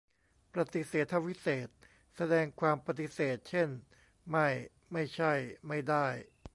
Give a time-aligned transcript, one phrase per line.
[0.53, 1.75] ประติเษธวิเศษณ์
[2.15, 3.69] แสดงความปฎิเสธ เช่น
[4.31, 4.47] ไม่
[4.91, 5.31] ไม่ใช่
[5.67, 6.05] ไม่ได้